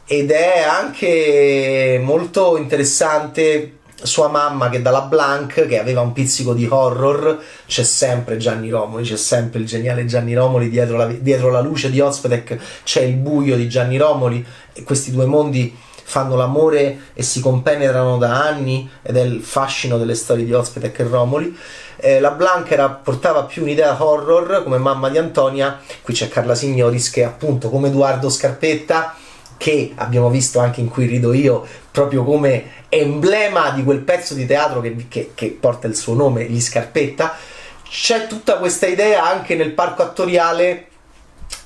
ed 0.07 0.31
è 0.31 0.63
anche 0.67 2.01
molto 2.03 2.57
interessante 2.57 3.73
sua 4.01 4.27
mamma 4.27 4.69
che 4.69 4.81
dalla 4.81 5.01
Blanc 5.01 5.67
che 5.67 5.79
aveva 5.79 6.01
un 6.01 6.13
pizzico 6.13 6.53
di 6.53 6.67
horror 6.67 7.39
c'è 7.67 7.83
sempre 7.83 8.37
Gianni 8.37 8.69
Romoli 8.69 9.03
c'è 9.03 9.17
sempre 9.17 9.59
il 9.59 9.65
geniale 9.65 10.05
Gianni 10.05 10.33
Romoli 10.33 10.69
dietro 10.69 10.97
la, 10.97 11.05
dietro 11.05 11.49
la 11.49 11.61
luce 11.61 11.89
di 11.89 11.99
Ozpedek 11.99 12.57
c'è 12.83 13.01
il 13.01 13.15
buio 13.15 13.55
di 13.55 13.67
Gianni 13.67 13.97
Romoli 13.97 14.43
e 14.73 14.83
questi 14.83 15.11
due 15.11 15.25
mondi 15.25 15.75
fanno 16.09 16.37
l'amore 16.37 16.99
e 17.13 17.21
si 17.21 17.41
compenetrano 17.41 18.17
da 18.17 18.41
anni 18.41 18.89
ed 19.01 19.17
è 19.17 19.21
il 19.23 19.41
fascino 19.41 19.97
delle 19.97 20.15
storie 20.15 20.45
di 20.45 20.53
Ospedec 20.53 20.97
e 20.99 21.03
Romoli. 21.03 21.53
Eh, 21.97 22.21
la 22.21 22.31
Blanchera 22.31 22.87
portava 22.87 23.43
più 23.43 23.63
un'idea 23.63 24.01
horror 24.01 24.63
come 24.63 24.77
mamma 24.77 25.09
di 25.09 25.17
Antonia, 25.17 25.81
qui 26.01 26.13
c'è 26.13 26.29
Carla 26.29 26.55
Signoris 26.55 27.09
che 27.09 27.25
appunto 27.25 27.69
come 27.69 27.89
Edoardo 27.89 28.29
Scarpetta 28.29 29.15
che 29.57 29.91
abbiamo 29.95 30.29
visto 30.29 30.59
anche 30.59 30.79
in 30.79 30.87
cui 30.87 31.07
rido 31.07 31.33
io, 31.33 31.65
proprio 31.91 32.23
come 32.23 32.85
emblema 32.87 33.71
di 33.71 33.83
quel 33.83 33.99
pezzo 33.99 34.33
di 34.33 34.45
teatro 34.45 34.79
che, 34.79 35.07
che, 35.09 35.31
che 35.35 35.57
porta 35.59 35.87
il 35.87 35.95
suo 35.97 36.13
nome, 36.13 36.45
gli 36.45 36.61
Scarpetta. 36.61 37.35
C'è 37.83 38.27
tutta 38.27 38.59
questa 38.59 38.87
idea 38.87 39.25
anche 39.25 39.55
nel 39.55 39.73
parco 39.73 40.03
attoriale 40.03 40.87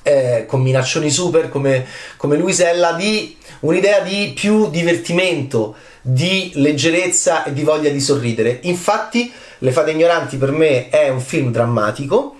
eh, 0.03 0.46
con 0.48 0.62
Minaccioni 0.62 1.10
Super 1.10 1.50
come, 1.50 1.86
come 2.17 2.38
Luisella 2.38 2.93
di 2.93 3.36
un'idea 3.62 4.00
di 4.00 4.34
più 4.36 4.70
divertimento, 4.70 5.75
di 6.01 6.51
leggerezza 6.55 7.43
e 7.43 7.53
di 7.53 7.63
voglia 7.63 7.89
di 7.89 8.00
sorridere. 8.00 8.60
Infatti, 8.63 9.31
Le 9.60 9.72
Fate 9.72 9.91
Ignoranti 9.91 10.38
per 10.38 10.51
me 10.51 10.89
è 10.89 11.10
un 11.10 11.22
film 11.22 11.51
drammatico, 11.51 12.36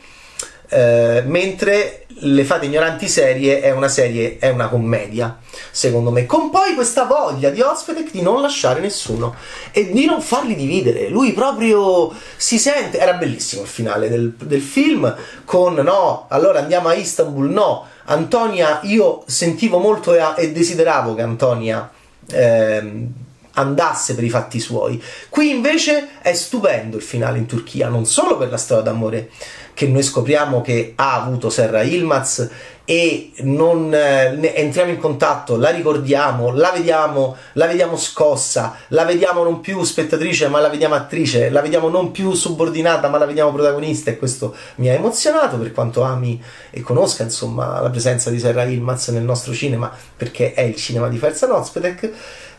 eh, 0.69 1.23
mentre 1.25 2.00
Le 2.23 2.43
Fate 2.43 2.67
Ignoranti 2.67 3.07
serie 3.07 3.61
è 3.61 3.71
una 3.71 3.87
serie, 3.87 4.37
è 4.37 4.49
una 4.49 4.67
commedia, 4.67 5.39
secondo 5.71 6.11
me, 6.11 6.27
con 6.27 6.51
poi 6.51 6.75
questa 6.75 7.05
voglia 7.05 7.49
di 7.49 7.61
Ospedec 7.61 8.11
di 8.11 8.21
non 8.21 8.41
lasciare 8.41 8.79
nessuno 8.79 9.33
e 9.71 9.91
di 9.91 10.05
non 10.05 10.21
farli 10.21 10.55
dividere. 10.55 11.09
Lui 11.09 11.33
proprio 11.33 12.13
si 12.37 12.59
sente, 12.59 12.99
era 12.99 13.13
bellissimo 13.13 13.63
il 13.63 13.67
finale 13.67 14.07
del, 14.07 14.33
del 14.35 14.61
film, 14.61 15.15
con 15.45 15.73
no, 15.73 16.27
allora 16.29 16.59
andiamo 16.59 16.89
a 16.89 16.93
Istanbul, 16.93 17.49
no, 17.49 17.87
Antonia, 18.05 18.81
io 18.83 19.23
sentivo 19.25 19.79
molto 19.79 20.13
e, 20.13 20.21
e 20.43 20.51
desideravo 20.51 21.15
che 21.15 21.21
Antonia 21.23 21.89
eh, 22.29 23.07
andasse 23.53 24.15
per 24.15 24.24
i 24.24 24.29
fatti 24.29 24.60
suoi. 24.60 25.01
Qui 25.29 25.50
invece 25.50 26.22
è 26.22 26.34
stupendo 26.34 26.98
il 26.98 27.03
finale 27.03 27.38
in 27.38 27.46
Turchia, 27.46 27.89
non 27.89 28.05
solo 28.05 28.38
per 28.38 28.50
la 28.50 28.58
storia 28.58 28.84
d'amore 28.84 29.29
che 29.74 29.88
noi 29.88 30.03
scopriamo 30.03 30.62
che 30.62 30.93
ha 30.96 31.24
avuto 31.24 31.50
Serra 31.50 31.81
Ilmaz 31.81 32.50
e 32.84 33.31
non 33.38 33.93
eh, 33.93 34.53
entriamo 34.55 34.91
in 34.91 34.98
contatto, 34.98 35.55
la 35.55 35.70
ricordiamo, 35.70 36.51
la 36.51 36.72
vediamo, 36.72 37.38
la 37.53 37.67
vediamo 37.67 37.96
scossa, 37.96 38.75
la 38.89 39.05
vediamo 39.05 39.43
non 39.43 39.62
più 39.62 39.84
spettatrice 39.84 40.48
ma 40.50 40.60
la 40.60 40.67
vediamo 40.67 40.96
attrice, 40.96 41.50
la 41.50 41.62
vediamo 41.62 41.89
non 41.89 42.12
più 42.12 42.34
subordinata 42.34 43.08
ma 43.08 43.17
la 43.17 43.25
vediamo 43.25 43.53
protagonista 43.53 44.12
e 44.12 44.17
questo 44.17 44.55
mi 44.75 44.89
ha 44.89 44.93
emozionato 44.93 45.58
per 45.58 45.72
quanto 45.72 46.01
ami 46.01 46.41
e 46.70 46.81
conosca 46.81 47.24
insomma 47.24 47.79
la 47.79 47.89
presenza 47.89 48.29
di 48.29 48.39
Serra 48.39 48.63
Ilmaz 48.63 49.08
nel 49.10 49.24
nostro 49.24 49.53
cinema 49.53 49.91
perché 50.17 50.53
è 50.53 50.62
il 50.62 50.75
cinema 50.75 51.08
di 51.08 51.17
Ferzan 51.17 51.51
Ozpetek 51.51 52.12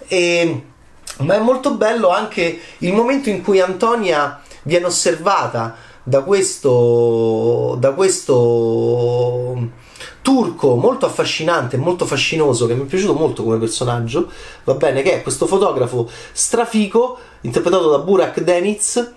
e 0.09 0.63
ma 1.19 1.35
è 1.35 1.38
molto 1.38 1.75
bello 1.75 2.09
anche 2.09 2.61
il 2.78 2.92
momento 2.92 3.28
in 3.28 3.42
cui 3.42 3.61
Antonia 3.61 4.40
viene 4.62 4.87
osservata 4.87 5.76
da 6.02 6.23
questo, 6.23 7.76
da 7.78 7.92
questo 7.92 9.71
turco 10.23 10.76
molto 10.76 11.07
affascinante, 11.07 11.76
molto 11.76 12.07
fascinoso, 12.07 12.66
che 12.66 12.75
mi 12.75 12.83
è 12.83 12.87
piaciuto 12.87 13.14
molto 13.14 13.42
come 13.42 13.59
personaggio, 13.59 14.31
va 14.64 14.75
bene, 14.75 15.02
che 15.02 15.14
è 15.14 15.23
questo 15.23 15.47
fotografo 15.47 16.09
strafico, 16.33 17.19
interpretato 17.42 17.90
da 17.90 17.99
Burak 17.99 18.40
Deniz, 18.40 19.12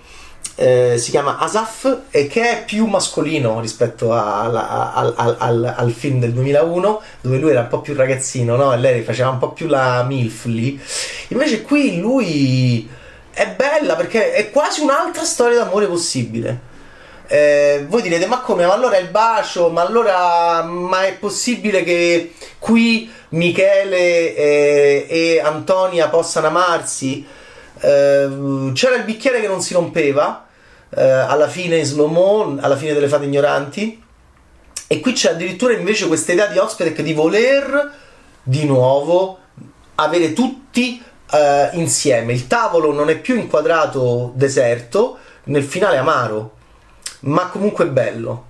eh, 0.56 0.98
si 0.98 1.12
chiama 1.12 1.38
Asaf 1.38 2.04
e 2.12 2.28
che 2.28 2.50
è 2.50 2.64
più 2.64 2.86
mascolino 2.86 3.60
rispetto 3.60 4.14
a, 4.14 4.44
a, 4.44 4.94
a, 4.94 5.36
al, 5.38 5.74
al, 5.78 5.92
film 5.92 6.20
del 6.20 6.32
2001 6.32 7.02
dove 7.22 7.38
lui 7.38 7.52
era 7.52 7.62
un 7.62 7.68
po' 7.68 7.82
più 7.82 7.94
ragazzino 7.94 8.56
no? 8.56 8.74
e 8.74 8.78
lei 8.78 9.02
faceva 9.02 9.30
un 9.30 9.38
po' 9.38 9.52
più 9.52 9.68
la 9.68 10.04
MILF 10.04 10.46
lì 10.46 10.80
invece 11.30 11.62
qui 11.62 12.00
lui 12.00 12.90
è 13.32 13.48
bella 13.50 13.96
perché 13.96 14.32
è 14.32 14.50
quasi 14.50 14.80
un'altra 14.82 15.24
storia 15.24 15.58
d'amore 15.58 15.88
possibile 15.88 16.74
Eh, 17.28 17.86
voi 17.88 18.04
direte, 18.04 18.28
ma 18.28 18.42
come? 18.42 18.68
Ma 18.68 18.74
allora 18.74 18.98
il 18.98 19.08
bacio? 19.08 19.70
Ma 19.70 19.82
allora, 19.82 20.62
ma 20.62 21.06
è 21.06 21.14
possibile 21.14 21.84
che 21.84 22.34
qui 22.60 23.12
Michele 23.30 24.36
eh, 24.36 25.06
e 25.10 25.40
Antonia 25.44 26.08
possano 26.10 26.48
amarsi? 26.48 27.26
Eh, 27.80 28.72
c'era 28.74 28.96
il 28.96 29.04
bicchiere 29.04 29.42
che 29.42 29.48
non 29.48 29.62
si 29.62 29.74
rompeva, 29.74 30.46
eh, 30.90 31.02
alla 31.02 31.48
fine 31.48 31.78
in 31.78 31.86
slow 31.86 32.08
mo, 32.08 32.58
alla 32.60 32.78
fine 32.78 32.94
delle 32.94 33.08
fate 33.08 33.26
ignoranti. 33.26 34.04
E 34.88 35.00
qui 35.00 35.14
c'è 35.14 35.32
addirittura 35.32 35.74
invece 35.74 36.08
questa 36.08 36.32
idea 36.32 36.48
di 36.48 36.58
Ospedec 36.58 37.02
di 37.02 37.14
voler 37.14 37.92
di 38.44 38.66
nuovo 38.66 39.40
avere 39.96 40.34
tutti 40.34 41.02
eh, 41.32 41.70
insieme. 41.74 42.34
Il 42.34 42.48
tavolo 42.48 42.92
non 42.92 43.10
è 43.10 43.18
più 43.18 43.36
inquadrato 43.36 44.32
deserto, 44.36 45.18
nel 45.46 45.64
finale 45.64 45.98
amaro, 45.98 46.54
ma 47.22 47.48
comunque 47.48 47.88
bello, 47.88 48.46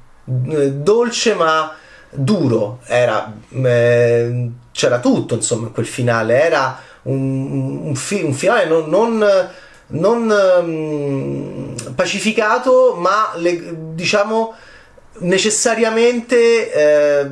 eh, 0.50 0.72
dolce 0.72 1.34
ma 1.34 1.74
duro. 2.10 2.80
Era, 2.86 3.34
eh, 3.50 4.50
c'era 4.72 5.00
tutto 5.00 5.36
insomma 5.36 5.68
in 5.68 5.74
quel 5.74 5.88
finale. 5.88 6.42
Era 6.42 6.80
un, 7.06 7.88
un, 7.88 7.96
fi- 7.96 8.24
un 8.24 8.34
finale 8.34 8.66
non, 8.66 8.90
non, 8.90 9.50
non 9.88 10.34
um, 10.62 11.94
pacificato, 11.94 12.96
ma 12.98 13.34
le, 13.36 13.94
diciamo 13.94 14.54
necessariamente. 15.20 16.74
Eh, 16.74 17.30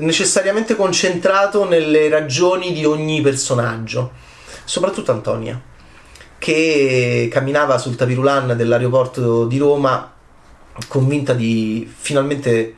necessariamente 0.00 0.76
concentrato 0.76 1.66
nelle 1.66 2.08
ragioni 2.08 2.72
di 2.72 2.84
ogni 2.84 3.20
personaggio, 3.20 4.12
soprattutto 4.64 5.12
Antonia, 5.12 5.60
che 6.38 7.28
camminava 7.30 7.78
sul 7.78 7.96
tapirulan 7.96 8.54
dell'aeroporto 8.56 9.46
di 9.46 9.58
Roma 9.58 10.12
convinta 10.88 11.32
di 11.32 11.90
finalmente 11.90 12.76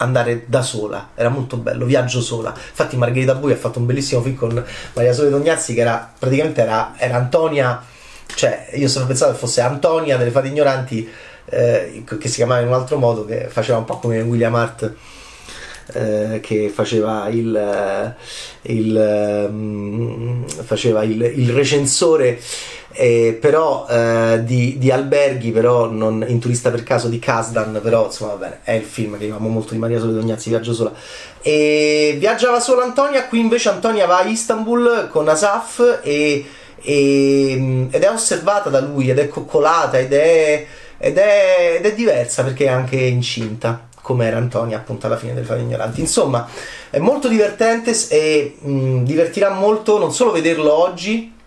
andare 0.00 0.44
da 0.46 0.62
sola, 0.62 1.10
era 1.14 1.28
molto 1.28 1.56
bello, 1.56 1.84
viaggio 1.84 2.20
sola. 2.20 2.52
Infatti 2.54 2.96
Margherita 2.96 3.34
Bui 3.34 3.52
ha 3.52 3.56
fatto 3.56 3.78
un 3.78 3.86
bellissimo 3.86 4.22
film 4.22 4.36
con 4.36 4.64
Maria 4.94 5.12
Sole 5.12 5.30
Tognazzi 5.30 5.74
che 5.74 5.80
era 5.80 6.12
praticamente 6.18 6.62
era, 6.62 6.94
era 6.96 7.16
Antonia, 7.16 7.82
cioè 8.34 8.70
io 8.74 8.88
sono 8.88 9.06
pensato 9.06 9.32
che 9.32 9.38
fosse 9.38 9.60
Antonia 9.60 10.16
delle 10.16 10.30
Fate 10.30 10.48
Ignoranti 10.48 11.08
eh, 11.46 12.04
che 12.06 12.28
si 12.28 12.36
chiamava 12.36 12.60
in 12.60 12.68
un 12.68 12.74
altro 12.74 12.96
modo, 12.96 13.24
che 13.24 13.48
faceva 13.48 13.78
un 13.78 13.84
po' 13.84 13.98
come 13.98 14.20
William 14.22 14.54
Hart 14.54 14.94
eh, 15.92 16.40
che 16.40 16.68
faceva 16.68 17.28
il, 17.28 17.54
eh, 17.54 18.72
il, 18.72 19.46
um, 19.48 20.46
faceva 20.46 21.02
il, 21.02 21.20
il 21.20 21.50
recensore 21.52 22.40
eh, 22.92 23.38
però 23.40 23.86
eh, 23.88 24.40
di, 24.44 24.76
di, 24.78 24.90
alberghi 24.90 25.52
però 25.52 25.86
non, 25.88 26.24
in 26.26 26.40
turista 26.40 26.70
per 26.70 26.82
caso 26.82 27.08
di 27.08 27.20
Kasdan 27.20 27.78
però 27.82 28.06
insomma 28.06 28.32
va 28.32 28.38
bene 28.38 28.60
è 28.64 28.72
il 28.72 28.82
film 28.82 29.16
che 29.16 29.26
io 29.26 29.36
amo 29.36 29.48
molto 29.48 29.72
di 29.74 29.78
Maria 29.78 30.00
Sole 30.00 30.12
Dognazzi 30.12 30.48
Viaggio 30.48 30.74
Sola 30.74 30.92
e 31.40 32.16
viaggiava 32.18 32.58
solo 32.58 32.82
Antonia 32.82 33.26
qui 33.26 33.38
invece 33.38 33.68
Antonia 33.68 34.06
va 34.06 34.18
a 34.18 34.24
Istanbul 34.24 35.08
con 35.08 35.28
Asaf 35.28 36.00
e, 36.02 36.44
e, 36.82 37.88
ed 37.90 38.02
è 38.02 38.10
osservata 38.10 38.70
da 38.70 38.80
lui 38.80 39.08
ed 39.08 39.18
è 39.18 39.28
coccolata 39.28 39.98
ed 39.98 40.12
è, 40.12 40.66
ed 40.98 41.16
è, 41.16 41.76
ed 41.78 41.86
è 41.86 41.94
diversa 41.94 42.42
perché 42.42 42.64
è 42.64 42.70
anche 42.70 42.96
incinta 42.96 43.86
come 44.02 44.26
era 44.26 44.38
Antonia 44.38 44.78
appunto 44.78 45.06
alla 45.06 45.16
fine 45.16 45.34
delle 45.34 45.46
Fate 45.46 45.60
Ignoranti. 45.60 46.00
Insomma, 46.00 46.48
è 46.88 46.98
molto 46.98 47.28
divertente 47.28 47.94
e 48.08 48.56
mh, 48.58 49.04
divertirà 49.04 49.50
molto 49.50 49.98
non 49.98 50.12
solo 50.12 50.32
vederlo 50.32 50.72
oggi 50.72 51.38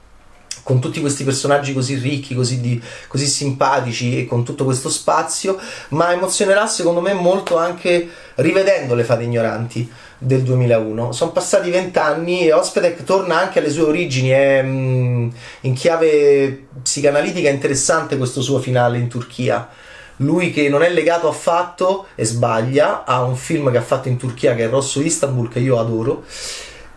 con 0.63 0.79
tutti 0.79 1.01
questi 1.01 1.24
personaggi 1.24 1.74
così 1.74 1.96
ricchi, 1.96 2.34
così, 2.34 2.60
di, 2.62 2.82
così 3.08 3.27
simpatici 3.27 4.20
e 4.20 4.25
con 4.25 4.43
tutto 4.43 4.63
questo 4.63 4.89
spazio, 4.89 5.60
ma 5.89 6.12
emozionerà 6.12 6.65
secondo 6.67 7.01
me 7.01 7.13
molto 7.13 7.58
anche 7.58 8.10
rivedendo 8.36 8.96
le 8.96 9.03
Fate 9.03 9.24
Ignoranti 9.24 9.89
del 10.17 10.41
2001. 10.41 11.12
Sono 11.12 11.32
passati 11.32 11.70
vent'anni 11.70 12.48
e 12.48 12.53
Ospedec 12.53 13.03
torna 13.03 13.38
anche 13.38 13.60
alle 13.60 13.70
sue 13.70 13.84
origini, 13.84 14.29
è 14.29 14.61
mh, 14.61 15.33
in 15.61 15.74
chiave 15.74 16.68
psicanalitica 16.81 17.50
interessante 17.50 18.18
questo 18.18 18.42
suo 18.42 18.59
finale 18.59 18.98
in 18.98 19.09
Turchia 19.09 19.70
lui 20.18 20.51
che 20.51 20.70
non 20.70 20.83
è 20.83 20.90
legato 20.90 21.27
affatto 21.27 22.05
e 22.14 22.24
sbaglia 22.24 23.03
a 23.03 23.24
un 23.24 23.35
film 23.35 23.72
che 23.72 23.77
ha 23.77 23.81
fatto 23.81 24.09
in 24.09 24.18
Turchia 24.18 24.53
che 24.53 24.66
è 24.66 24.70
Rosso 24.70 25.01
Istanbul 25.01 25.50
che 25.50 25.59
io 25.59 25.79
adoro 25.79 26.24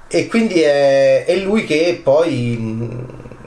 e 0.06 0.26
quindi 0.28 0.60
è, 0.60 1.24
è 1.24 1.36
lui 1.36 1.64
che 1.64 1.98
poi 2.02 2.94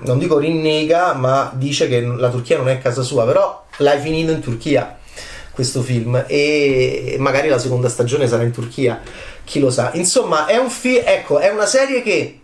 non 0.02 0.18
dico 0.18 0.38
rinnega 0.38 1.14
ma 1.14 1.52
dice 1.56 1.88
che 1.88 2.02
la 2.02 2.30
Turchia 2.30 2.58
non 2.58 2.70
è 2.70 2.80
casa 2.80 3.02
sua 3.02 3.26
però 3.26 3.66
l'hai 3.78 4.00
finito 4.00 4.32
in 4.32 4.40
Turchia 4.40 4.98
questo 5.52 5.82
film 5.82 6.24
e 6.28 7.16
magari 7.20 7.50
la 7.50 7.60
seconda 7.60 7.90
stagione 7.90 8.28
sarà 8.28 8.44
in 8.44 8.52
Turchia 8.52 9.02
chi 9.44 9.60
lo 9.60 9.70
sa 9.70 9.92
insomma 9.94 10.46
è 10.46 10.58
un 10.58 10.70
film 10.70 11.04
ecco 11.06 11.40
è 11.40 11.50
una 11.50 11.66
serie 11.66 12.02
che 12.02 12.40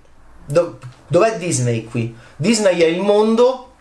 do, 0.46 0.80
dov'è 1.08 1.38
Disney 1.38 1.86
qui? 1.86 2.13
Disney 2.36 2.80
è 2.80 2.86
il 2.86 3.00
mondo 3.00 3.72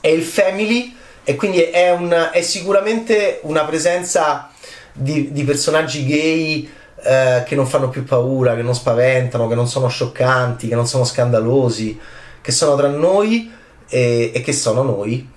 è 0.00 0.08
il 0.08 0.22
family 0.22 0.94
e 1.28 1.34
quindi 1.34 1.60
è, 1.60 1.90
un, 1.90 2.30
è 2.32 2.40
sicuramente 2.40 3.40
una 3.42 3.64
presenza 3.64 4.50
di, 4.92 5.32
di 5.32 5.42
personaggi 5.42 6.06
gay 6.06 6.70
eh, 7.02 7.42
che 7.44 7.56
non 7.56 7.66
fanno 7.66 7.88
più 7.88 8.04
paura, 8.04 8.54
che 8.54 8.62
non 8.62 8.76
spaventano, 8.76 9.48
che 9.48 9.56
non 9.56 9.66
sono 9.66 9.88
scioccanti, 9.88 10.68
che 10.68 10.76
non 10.76 10.86
sono 10.86 11.02
scandalosi, 11.02 11.98
che 12.46 12.52
sono 12.52 12.76
tra 12.76 12.86
noi 12.86 13.50
e, 13.88 14.30
e 14.32 14.40
che 14.40 14.52
sono 14.52 14.84
noi. 14.84 15.28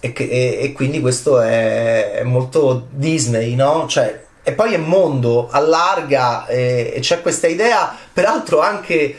E, 0.00 0.14
che, 0.14 0.24
e, 0.24 0.58
e 0.62 0.72
quindi 0.72 0.98
questo 1.02 1.38
è, 1.38 2.12
è, 2.12 2.22
molto 2.22 2.86
Disney, 2.90 3.54
no? 3.54 3.84
Cioè, 3.86 4.24
e 4.42 4.52
poi 4.52 4.72
è 4.72 4.78
mondo, 4.78 5.50
allarga 5.50 6.46
e, 6.46 6.96
c'è 7.00 7.20
questa 7.20 7.48
idea, 7.48 7.94
peraltro 8.10 8.60
anche 8.60 9.14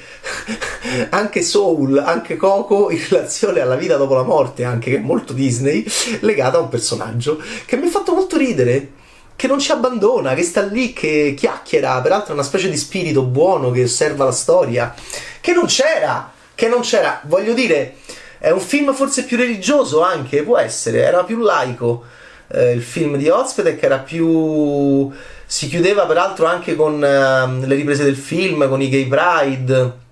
anche 1.12 1.44
Soul, 1.44 2.00
anche 2.00 2.36
Coco 2.36 2.90
in 2.90 3.00
relazione 3.10 3.60
alla 3.60 3.76
vita 3.76 3.96
dopo 3.96 4.16
la 4.16 4.24
morte, 4.24 4.64
anche 4.64 4.90
che 4.90 4.98
è 4.98 5.02
molto 5.02 5.32
Disney, 5.34 5.86
legata 6.22 6.58
a 6.58 6.62
un 6.62 6.70
personaggio 6.70 7.40
che 7.68 7.78
mi 7.78 7.86
ha 7.86 7.92
fatto 7.92 8.16
molto 8.16 8.38
ridere. 8.38 8.90
Che 9.36 9.48
non 9.48 9.60
ci 9.60 9.72
abbandona, 9.72 10.34
che 10.34 10.44
sta 10.44 10.62
lì, 10.62 10.94
che 10.94 11.34
chiacchiera, 11.38 12.00
peraltro 12.00 12.30
è 12.30 12.34
una 12.34 12.42
specie 12.42 12.70
di 12.70 12.78
spirito 12.78 13.22
buono 13.22 13.70
che 13.70 13.84
osserva 13.84 14.24
la 14.24 14.32
storia, 14.32 14.96
che 15.42 15.52
non 15.52 15.66
c'era, 15.66 16.32
che 16.56 16.68
non 16.68 16.82
c'era, 16.82 17.22
voglio 17.26 17.54
dire, 17.54 17.96
è 18.40 18.50
un 18.50 18.60
film 18.60 18.94
forse 18.94 19.26
più 19.26 19.38
religioso 19.38 20.02
anche, 20.02 20.44
può 20.44 20.58
essere, 20.58 21.04
era 21.04 21.24
più 21.24 21.40
laico. 21.40 22.04
Eh, 22.48 22.72
il 22.72 22.84
film 22.84 23.18
di 23.18 23.28
Ozpedek 23.28 23.82
era 23.82 24.00
più 24.00 25.12
si 25.48 25.68
chiudeva 25.68 26.06
peraltro 26.06 26.46
anche 26.46 26.76
con 26.76 26.94
uh, 26.94 27.66
le 27.66 27.76
riprese 27.76 28.04
del 28.04 28.16
film, 28.16 28.68
con 28.68 28.82
i 28.82 28.90
gay 28.90 29.08
pride 29.08 30.04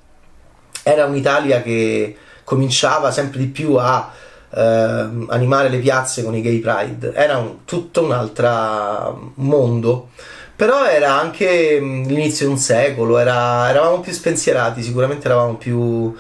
era 0.84 1.06
un'Italia 1.06 1.62
che 1.62 2.16
cominciava 2.44 3.10
sempre 3.10 3.40
di 3.40 3.48
più 3.48 3.76
a 3.76 4.12
eh, 4.54 5.10
animare 5.30 5.70
le 5.70 5.80
piazze 5.80 6.24
con 6.24 6.36
i 6.36 6.42
gay 6.42 6.60
pride, 6.60 7.14
era 7.14 7.38
un, 7.38 7.64
tutto 7.66 8.04
un 8.04 8.12
altro 8.12 9.32
mondo. 9.36 10.10
Però 10.56 10.86
era 10.86 11.20
anche 11.20 11.80
mm, 11.82 12.06
l'inizio 12.06 12.46
di 12.46 12.52
un 12.52 12.58
secolo, 12.58 13.18
era, 13.18 13.70
eravamo 13.70 14.00
più 14.02 14.12
spensierati, 14.12 14.84
sicuramente 14.84 15.26
eravamo 15.26 15.56
più, 15.56 16.14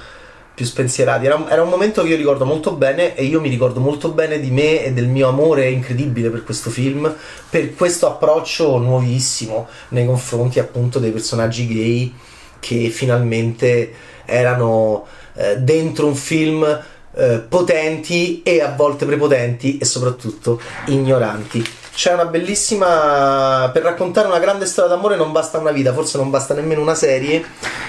più 0.53 0.65
spensierati. 0.65 1.25
Era, 1.25 1.49
era, 1.49 1.61
un 1.61 1.69
momento 1.69 2.01
che 2.01 2.09
io 2.09 2.17
ricordo 2.17 2.43
molto 2.43 2.71
bene 2.71 3.15
e 3.15 3.25
io 3.25 3.39
mi 3.39 3.49
ricordo 3.49 3.79
molto 3.79 4.09
bene 4.09 4.39
di 4.39 4.49
me 4.49 4.83
e 4.83 4.91
del 4.91 5.07
mio 5.07 5.27
amore 5.27 5.69
incredibile 5.69 6.29
per 6.29 6.43
questo 6.43 6.71
film, 6.71 7.13
per 7.49 7.75
questo 7.75 8.07
approccio 8.07 8.77
nuovissimo 8.79 9.67
nei 9.89 10.05
confronti 10.05 10.59
appunto 10.59 10.99
dei 10.99 11.11
personaggi 11.11 11.67
gay 11.67 12.13
che 12.59 12.89
finalmente 12.89 13.93
erano 14.25 15.05
eh, 15.35 15.57
dentro 15.57 16.07
un 16.07 16.15
film 16.15 16.81
eh, 17.15 17.39
potenti 17.47 18.41
e 18.41 18.61
a 18.61 18.73
volte 18.75 19.05
prepotenti 19.05 19.77
e 19.77 19.85
soprattutto 19.85 20.59
ignoranti. 20.87 21.63
C'è 21.93 22.11
una 22.11 22.25
bellissima. 22.25 23.69
Per 23.71 23.83
raccontare 23.83 24.27
una 24.27 24.39
grande 24.39 24.65
storia 24.65 24.95
d'amore 24.95 25.15
non 25.15 25.31
basta 25.31 25.59
una 25.59 25.71
vita, 25.71 25.93
forse 25.93 26.17
non 26.17 26.29
basta 26.31 26.53
nemmeno 26.53 26.81
una 26.81 26.95
serie. 26.95 27.43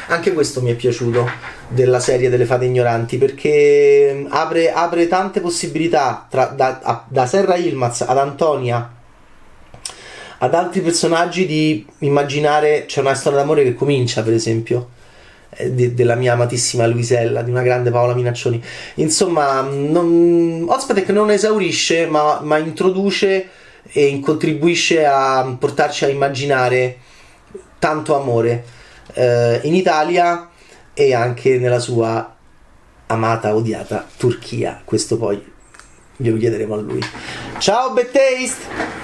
Anche 0.08 0.32
questo 0.32 0.60
mi 0.60 0.70
è 0.70 0.74
piaciuto 0.74 1.26
della 1.68 2.00
serie 2.00 2.28
delle 2.28 2.44
fate 2.44 2.66
ignoranti 2.66 3.16
perché 3.16 4.26
apre, 4.28 4.70
apre 4.72 5.08
tante 5.08 5.40
possibilità 5.40 6.26
tra, 6.28 6.46
da, 6.46 6.80
a, 6.82 7.04
da 7.08 7.26
Serra 7.26 7.56
Ilmaz 7.56 8.02
ad 8.02 8.18
Antonia 8.18 8.90
ad 10.38 10.54
altri 10.54 10.82
personaggi 10.82 11.46
di 11.46 11.86
immaginare 12.00 12.84
c'è 12.86 13.00
una 13.00 13.14
storia 13.14 13.38
d'amore 13.38 13.64
che 13.64 13.74
comincia 13.74 14.22
per 14.22 14.34
esempio 14.34 14.90
eh, 15.50 15.70
de, 15.72 15.94
della 15.94 16.16
mia 16.16 16.34
amatissima 16.34 16.86
Luisella, 16.86 17.40
di 17.40 17.50
una 17.50 17.62
grande 17.62 17.90
Paola 17.90 18.14
Minaccioni. 18.14 18.62
Insomma, 18.96 19.62
non, 19.62 20.66
Ospedec 20.68 21.08
non 21.10 21.30
esaurisce, 21.30 22.06
ma, 22.06 22.40
ma 22.42 22.58
introduce 22.58 23.48
e 23.92 24.20
contribuisce 24.20 25.04
a 25.04 25.56
portarci 25.58 26.04
a 26.04 26.08
immaginare 26.08 26.98
tanto 27.78 28.16
amore 28.16 28.64
eh, 29.14 29.60
in 29.64 29.74
Italia 29.74 30.48
e 30.94 31.14
anche 31.14 31.58
nella 31.58 31.78
sua 31.78 32.34
amata, 33.06 33.54
odiata 33.54 34.06
Turchia. 34.16 34.80
Questo 34.84 35.16
poi 35.18 35.52
glielo 36.16 36.36
chiederemo 36.36 36.74
a 36.74 36.78
lui. 36.78 37.00
Ciao 37.58 37.92
Bad! 37.92 39.03